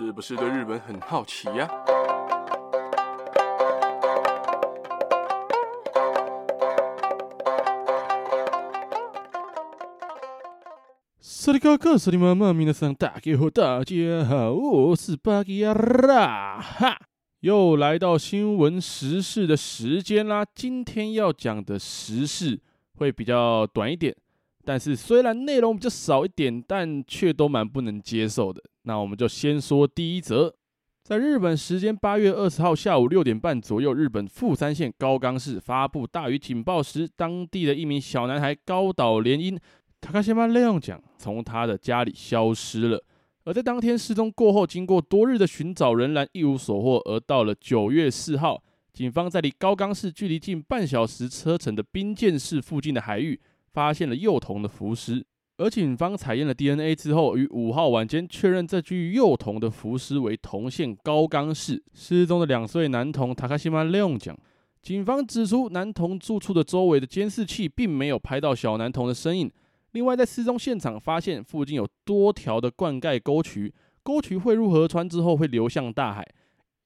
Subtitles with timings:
[0.00, 1.68] 是不是对日本很好奇呀？
[11.18, 17.00] 萨利卡卡，萨利妈妈，米娜桑，大家好，大家好，我是巴基亚拉，哈，
[17.40, 20.46] 又来到新闻时事的时间啦。
[20.54, 22.60] 今天要讲的时事
[22.98, 24.14] 会比较短一点，
[24.67, 28.61] 但是虽然内容比较少一点，但却都蛮不能接受的。
[28.83, 30.53] 那我们就先说第一则，
[31.03, 39.59] 在日本时间八月二十号下午六点半左右，日本富山县高冈市发布大雨警报时，当地的一名小男孩高岛莲英。
[40.01, 43.01] 高岛レオン酱从他的家里消失了，
[43.45, 46.97] 而在当天失踪过后，经过多日的寻找，仍然一无所获。
[47.05, 48.61] 而到了九月四号，
[48.91, 53.39] 警方在离高冈市距离近半小时车程的滨见市附近的海域，
[53.71, 55.25] 发现了幼童的浮尸。
[55.57, 64.35] 而警方采验了 DNA 之后，于五号晚间确认这具幼童的浮尸为同县高冈市失踪的两岁男童高岛レオン酱。
[64.81, 69.49] 警方指出，男童住处的周围的监视器并没有拍到小男童的身影。
[69.91, 76.27] 另外，在失踪现场发现附近有多条的灌溉沟渠，沟渠汇入河川之后会流向大海，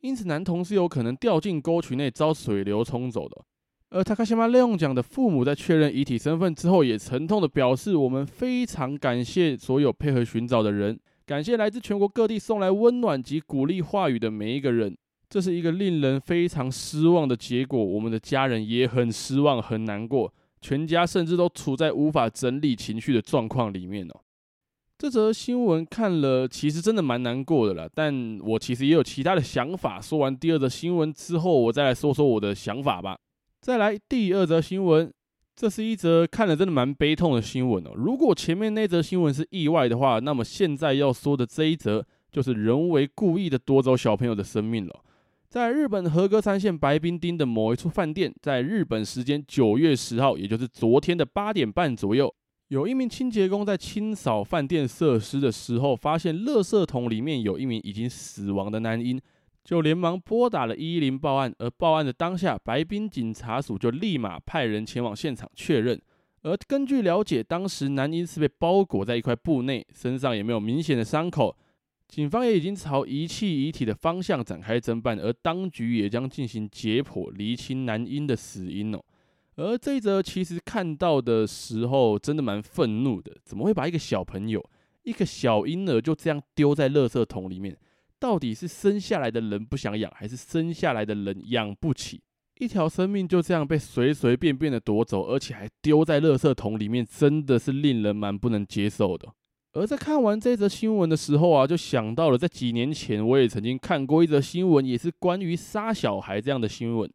[0.00, 3.44] 因此男童是有可能掉进沟渠内遭水流冲走的。
[3.90, 14.96] 而高岛レオン酱的父母在确认遗体身份之后，也沉痛的表示：“我们非常感谢所有配合寻找的人，感谢来自全国各地送来温暖及鼓励话语的每一个人。
[15.28, 24.20] 这是一个令人非常失望的结果，我们的家人也很失望，很难过。”全家甚至都处在无法整理情绪的状况里面哦。
[24.98, 27.88] 这则新闻看了，其实真的蛮难过的啦。
[27.94, 30.00] 但我其实也有其他的想法。
[30.00, 33.16] 说完第二则新闻之后，我再来说说我的想法吧。
[33.61, 35.13] 再来第二则新闻，
[35.55, 37.91] 这是一则看了真的蛮悲痛的新闻哦。
[37.95, 45.03] 如果前面那则新闻是意外的话，那么现在要说的这一则，就是人为故意的夺走小朋友的生命了。
[45.47, 52.33] 在日本和歌山县白滨町的某一处饭店，在日本时间九月十号，也就是昨天的八点半左右，
[52.69, 59.21] 有一名清洁工在清扫饭店设施的时候，发现垃圾桶里面有一名已经死亡的男婴，
[59.63, 61.53] 就连忙拨打了一一零报案。
[61.59, 66.01] 而报案的当下，白冰警察署就立马派人前往现场确认。
[66.43, 71.55] 而根据了解，当时男婴是被包裹在一块布内，身上也没有明显的伤口。
[72.07, 78.99] 警方也已经朝遗弃遗体的方向展开侦办，而当局也将进行解剖，厘清男婴的死因哦。
[79.55, 84.61] 而这一则其实看到的时候，真的蛮愤怒的，怎么会把一个小朋友、
[85.03, 87.77] 一个小婴儿就这样丢在垃圾桶里面？
[88.21, 92.21] 到底是生下来的人不想养，还是生下来的人养不起？
[92.59, 99.27] 一条生命就这样被随随便便的夺走，而且还丢在垃圾桶里面，真的是令人蛮不能接受的。
[99.73, 107.11] 而在看完这则新闻的时候啊，就想到了在几年前我也曾经看过一则新闻，也是关于杀小孩这样的新闻。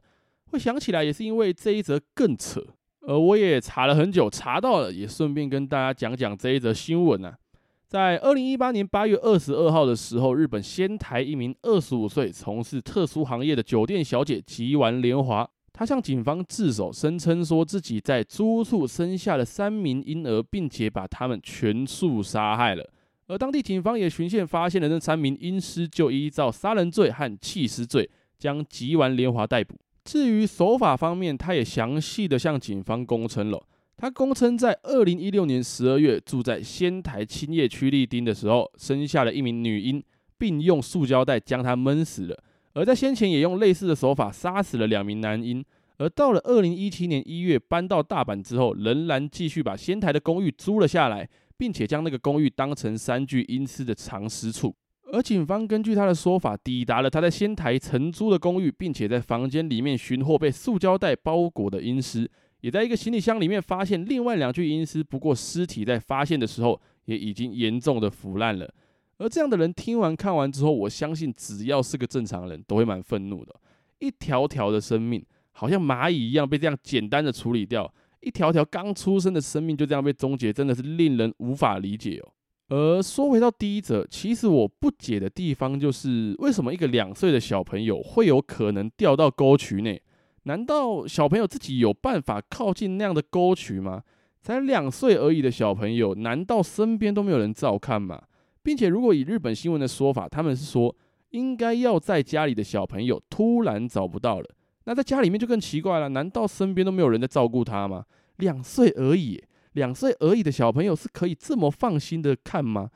[0.47, 2.67] 会想起来也是因为这一则更扯，
[3.03, 7.38] 而我也查了很久，查到了，也顺便跟大家讲讲这一则新闻啊。
[7.87, 15.49] 在二零一八年八月二十二号的时候，日本仙台一名二十五岁从事特殊行业的酒店小姐吉丸莲华。
[15.73, 22.85] 她向警方自首，声称说自己在租屋处生下了三名婴儿，并且把他们全数杀害了。
[23.29, 29.77] 而当地警方也循线发现了那三名婴尸，就依照杀人罪和弃尸罪将吉丸莲华逮捕。
[30.05, 33.63] 至于手法方面，他也详细的向警方供称了。
[33.97, 40.03] 他供称在二零一六年十二月住在仙台青叶区立町的时候，生下了一名女婴，
[40.37, 42.45] 并用塑胶袋将她闷死了。
[42.75, 45.65] 而在先前也用类似的手法杀死了两名男婴，
[45.97, 54.77] 而到了二零一七年一月搬到大阪之后，仍然继续把仙台的公寓租了下来，并且将那个公寓当成三具阴尸的藏尸处。
[55.11, 62.31] 而警方根据他的说法，抵达了他在仙台承租的公寓，并且在房间里面寻获被塑胶袋包裹的阴尸，
[62.61, 68.73] 也在一个行李箱里面发现另外两具阴尸，不过尸体在发现的时候也已经严重的腐烂了。
[69.19, 73.55] 而这样的人听完看完之后，我相信只要是个正常人都会蛮愤怒的。
[73.99, 82.32] 一条条的生命，好像蚂蚁一样被这样简单的处理掉，一条条刚出生的生命就这样被终结，真的是令人无法理解哦。
[82.69, 90.03] 而说回到第一则，其实我不解的地方就是，为什么一个两岁的小朋友会有可能掉到沟渠内？
[90.46, 94.02] 难道小朋友自己有办法靠近那样的沟渠吗？
[94.40, 98.22] 才两岁而已的小朋友，难道身边都没有人照看吗？
[98.62, 100.94] 并且，如果以日本新闻的说法，他们是说
[101.31, 104.48] 应该要在家里的小朋友突然找不到了，
[104.84, 106.10] 那在家里面就更奇怪了。
[106.10, 108.04] 难道身边都没有人在照顾他吗？
[108.37, 112.88] 两岁而已，两岁而已的小朋友是可以这么放心的看吗？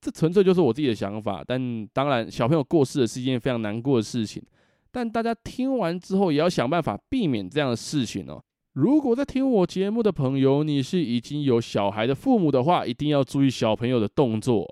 [0.00, 1.44] 这纯粹就是我自己的想法。
[1.46, 4.42] 但当然，小朋友过世的是一件非常难过的事情。
[4.98, 8.42] 但大家听完之后，也要想办法避免这样的事情哦。
[8.72, 14.66] 如果在听我节目的朋友，你是已经有小孩的父母的话，一定要注意小朋友的动作。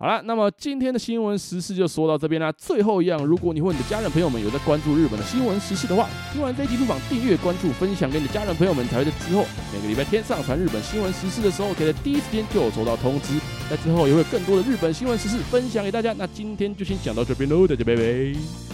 [0.00, 2.50] 好了，那么今天的新闻时事就说到这边啦。
[2.52, 9.44] 最后一样，如果你或你的家人朋友们有在关注日本的新闻时事的话，听完这一集不妨订阅、关注、分享给你的家人朋友们，才会在之后
[9.74, 13.38] 每个礼拜天上传日本新闻时事的时候，可以在第一时间就有收到通知。
[13.68, 16.14] 在之后也会有更多的日本新闻时事分享给大家。
[16.16, 18.67] 那今天就先讲到这边喽，大家拜拜。